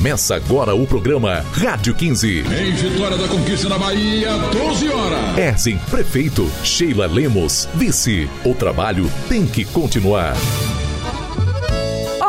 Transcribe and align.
Começa 0.00 0.34
agora 0.34 0.74
o 0.74 0.86
programa 0.86 1.44
Rádio 1.52 1.94
15. 1.94 2.40
Em 2.40 2.72
Vitória 2.72 3.16
da 3.16 3.28
Conquista 3.28 3.68
na 3.68 3.78
Bahia, 3.78 4.30
12 4.52 4.88
horas. 4.88 5.38
Erzin, 5.38 5.78
prefeito. 5.90 6.50
Sheila 6.64 7.06
Lemos, 7.06 7.68
vice. 7.74 8.28
O 8.44 8.54
trabalho 8.54 9.10
tem 9.28 9.46
que 9.46 9.64
continuar. 9.64 10.34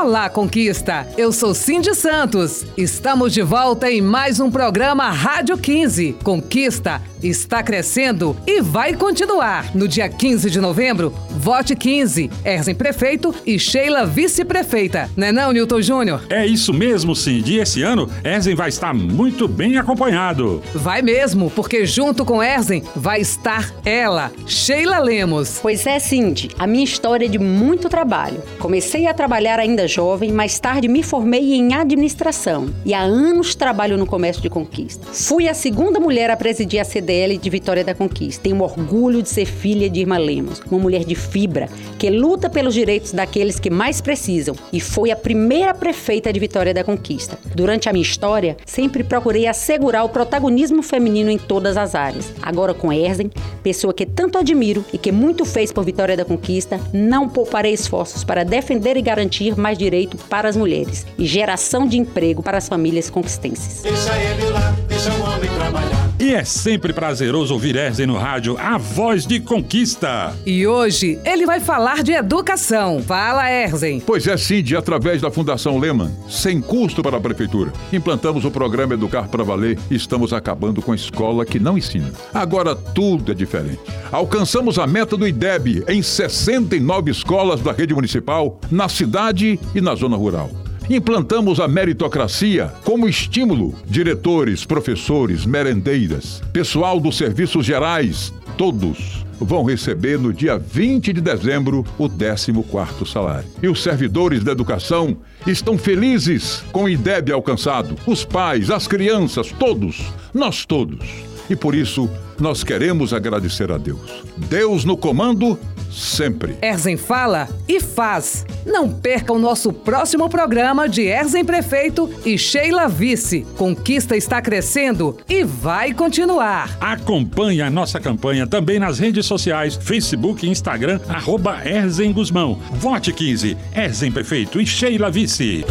Olá, 0.02 0.32
Conquista! 0.32 1.08
Eu 1.16 1.32
sou 1.32 1.54
Cindy 1.54 1.94
Santos. 1.94 2.66
Estamos 2.76 3.32
de 3.32 3.44
volta 3.44 3.90
em 3.92 4.02
mais 4.02 4.40
um 4.40 4.50
programa 4.50 5.12
Rádio 5.12 5.56
15. 5.56 6.16
Conquista 6.24 7.00
está 7.22 7.62
crescendo 7.62 8.36
e 8.48 8.62
vai 8.62 8.96
continuar. 8.96 9.76
No 9.76 9.88
dia 9.88 10.10
15 10.10 10.50
de 10.50 10.60
novembro, 10.60 11.14
vote 11.30 11.76
15. 11.76 12.32
Erzen 12.44 12.74
prefeito 12.74 13.34
e 13.46 13.60
Sheila 13.60 14.06
vice-prefeita. 14.06 15.08
Não 15.16 15.28
é 15.28 15.32
não, 15.32 15.52
Newton 15.52 15.82
Júnior? 15.82 16.24
É 16.30 16.46
isso 16.48 16.74
mesmo, 16.74 17.16
Cindy. 17.16 17.54
E 17.54 17.60
esse 17.60 17.84
ano, 17.84 18.10
Erzen 18.24 18.56
vai 18.56 18.70
estar 18.70 18.96
muito 18.96 19.48
bem 19.48 19.78
acompanhado. 19.78 20.64
Vai 20.74 21.04
mesmo, 21.04 21.52
porque 21.52 21.86
junto 21.86 22.26
com 22.26 22.42
Erzen 22.42 22.84
vai 22.96 23.22
estar 23.22 23.72
ela, 23.86 24.32
Sheila 24.48 25.00
Lemos. 25.00 25.60
Pois 25.62 25.86
é, 25.86 26.00
Cindy. 26.00 26.50
A 26.58 26.66
minha 26.66 26.84
história 26.84 27.26
é 27.26 27.30
de 27.30 27.38
muito 27.38 27.88
trabalho. 27.88 28.42
Comecei 28.58 29.06
a 29.06 29.14
trabalhar 29.14 29.60
ainda 29.60 29.88
jovem, 29.92 30.32
mais 30.32 30.60
tarde 30.60 30.88
me 30.88 31.04
formei 31.04 31.54
em 31.54 31.74
administração 31.74 32.70
e 32.86 32.94
há 32.94 33.02
anos 33.02 33.54
trabalho 33.56 33.98
no 33.98 34.06
comércio 34.06 34.42
de 34.42 34.50
conquista. 34.50 35.06
Fui 35.12 35.48
a 35.48 35.54
segunda 35.54 36.00
mulher 36.00 36.30
a 36.30 36.38
presidir 36.38 36.80
a 36.80 36.86
CDL 36.86 37.38
de 37.38 37.50
Vitória 37.50 37.84
da 37.84 37.94
Conquista. 37.94 38.44
Tenho 38.44 38.62
orgulho 38.62 39.22
de 39.22 39.30
ser 39.30 39.46
filha 39.46 39.90
de 39.90 40.00
Irma 40.00 40.18
Lemos, 40.18 40.62
uma 40.72 40.80
mulher 40.80 41.04
de 41.04 41.16
fibra 41.16 41.70
que 42.00 42.10
luta 42.10 42.50
pelos 42.50 42.74
direitos 42.74 43.12
daqueles 43.12 43.60
que 43.60 43.70
mais 43.70 44.02
precisam 44.02 44.56
e 44.72 44.80
foi 44.80 45.12
a 45.12 45.16
primeira 45.16 45.74
prefeita 45.74 46.32
de 46.32 46.40
Vitória 46.40 46.74
da 46.74 46.84
Conquista. 46.84 47.38
Durante 47.54 47.90
a 47.90 47.94
minha 47.94 48.02
história, 48.02 48.58
sempre 48.66 49.04
procurei 49.04 49.46
assegurar 49.46 50.06
o 50.06 50.10
protagonismo 50.10 50.82
feminino 50.82 51.30
em 51.30 51.38
todas 51.38 51.78
as 51.78 51.94
áreas. 51.94 52.34
Agora 52.42 52.74
com 52.74 52.92
Erzen, 52.92 53.30
pessoa 53.62 53.94
que 53.94 54.06
tanto 54.06 54.38
admiro 54.38 54.84
e 54.94 54.98
que 54.98 55.12
muito 55.12 55.46
fez 55.46 55.72
por 55.72 55.84
Vitória 55.84 56.16
da 56.16 56.26
Conquista, 56.26 56.80
não 56.94 57.28
pouparei 57.28 57.74
esforços 57.74 58.24
para 58.24 58.44
defender 58.44 58.98
e 58.98 59.02
garantir 59.02 59.58
mais 59.58 59.78
direito 59.82 60.16
para 60.30 60.48
as 60.48 60.56
mulheres 60.56 61.06
e 61.18 61.26
geração 61.26 61.88
de 61.88 61.98
emprego 61.98 62.44
para 62.44 62.58
as 62.58 62.68
famílias 62.68 63.10
conquistenses. 63.10 63.82
Deixa 63.82 64.16
ele 64.18 64.50
lá, 64.50 64.76
deixa 64.88 65.12
o 65.12 65.22
homem 65.24 65.50
trabalhar. 65.58 66.01
E 66.22 66.36
é 66.36 66.44
sempre 66.44 66.94
prazeroso 66.94 67.52
ouvir 67.52 67.76
Erzen 67.76 68.06
no 68.06 68.16
rádio, 68.16 68.56
a 68.60 68.78
voz 68.78 69.26
de 69.26 69.40
conquista. 69.40 70.36
E 70.46 70.68
hoje 70.68 71.20
ele 71.26 71.48
vai 71.48 71.60
falar 71.60 72.04
de 72.04 72.12
educação. 72.12 73.02
Fala, 73.02 73.52
Erzen. 73.52 74.00
Pois 74.02 74.28
é, 74.28 74.38
Cindy, 74.38 74.76
através 74.76 75.20
da 75.20 75.32
Fundação 75.32 75.80
Lehman, 75.80 76.16
sem 76.30 76.62
custo 76.62 77.02
para 77.02 77.18
a 77.18 77.20
Prefeitura, 77.20 77.74
implantamos 77.92 78.46
o 78.46 78.52
programa 78.52 78.94
Educar 78.94 79.30
para 79.30 79.44
Valer 79.44 79.80
e 79.90 79.96
estamos 79.96 80.32
acabando 80.32 80.80
com 80.80 80.92
a 80.92 80.96
escola 80.96 81.44
que 81.44 81.60
não 81.60 81.76
ensina. 81.76 82.14
Agora 82.32 82.76
tudo 82.76 83.32
é 83.32 83.34
diferente. 83.34 83.80
Alcançamos 84.12 84.78
a 84.78 84.86
meta 84.86 85.18
do 85.18 85.28
IDEB 85.28 85.86
em 85.88 86.04
69 86.04 87.10
escolas 87.10 87.62
da 87.62 87.72
rede 87.72 87.96
municipal, 87.96 88.60
na 88.70 88.88
cidade 88.88 89.60
e 89.74 89.82
na 89.82 89.96
zona 89.96 90.18
rural. 90.18 90.61
Implantamos 90.92 91.62
a 91.62 91.70
meritocracia 91.70 92.74
como 92.84 93.08
estímulo. 93.08 93.74
Diretores, 93.86 94.66
professores, 94.66 95.46
merendeiras, 95.46 96.44
pessoal 96.52 97.00
dos 97.00 97.16
serviços 97.16 97.66
gerais, 97.66 98.34
todos 98.58 99.26
vão 99.40 99.64
receber 99.64 100.20
no 100.20 100.34
dia 100.34 100.58
20 100.60 101.14
de 101.14 101.22
dezembro 101.22 101.86
o 101.98 102.10
14º 102.10 103.08
salário. 103.08 103.48
E 103.64 103.70
os 103.70 103.82
servidores 103.82 104.44
da 104.44 104.52
educação 104.52 105.16
estão 105.48 105.78
felizes 105.78 106.62
com 106.74 106.84
o 106.84 106.90
IDEB 106.90 107.32
alcançado. 107.32 107.96
Os 108.06 108.26
pais, 108.26 108.70
as 108.70 108.86
crianças, 108.86 109.50
todos, 109.50 110.12
nós 110.34 110.66
todos. 110.66 111.08
E 111.50 111.56
por 111.56 111.74
isso, 111.74 112.10
nós 112.38 112.66
queremos 112.66 113.14
agradecer 113.14 113.72
a 113.72 113.78
Deus. 113.78 114.26
Deus 114.36 114.84
no 114.84 114.98
comando, 114.98 115.58
sempre. 115.92 116.58
Erzen 116.62 116.98
fala 116.98 117.48
e 117.68 117.80
faz. 117.80 118.46
Não 118.66 118.90
perca 118.90 119.34
o 119.34 119.40
nosso 119.40 119.74
próximo 119.74 120.30
programa 120.30 120.88
de 120.88 121.04
Erzen 121.04 121.44
Prefeito 121.44 122.10
e 122.26 122.38
Sheila 122.38 122.88
Vice. 122.88 123.46
Conquista 123.58 124.16
está 124.16 124.42
crescendo 124.42 125.18
e 125.28 125.44
vai 125.44 125.94
continuar. 125.94 126.78
Acompanhe 126.80 127.62
a 127.62 127.70
nossa 127.70 128.00
campanha 128.00 128.48
também 128.48 128.80
nas 128.80 129.00
redes 129.00 129.26
sociais, 129.26 129.76
Facebook 129.76 130.46
e 130.46 130.50
Instagram, 130.50 131.00
arroba 131.08 131.62
Erzen 131.66 132.12
Guzmão. 132.12 132.60
Vote 132.72 133.12
15, 133.12 133.58
Erzen 133.76 134.12
Prefeito 134.12 134.62
e 134.62 134.66
Sheila 134.66 135.10
Vice. 135.10 135.66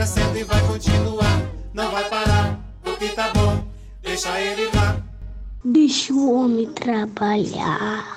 Crescendo 0.00 0.38
e 0.38 0.44
vai 0.44 0.66
continuar. 0.66 1.42
Não 1.74 1.90
vai 1.90 2.08
parar, 2.08 2.58
porque 2.82 3.08
tá 3.08 3.30
bom. 3.34 3.62
Deixa 4.00 4.40
ele 4.40 4.70
lá. 4.74 4.96
Deixa 5.62 6.14
o 6.14 6.32
homem 6.32 6.72
trabalhar. 6.72 8.09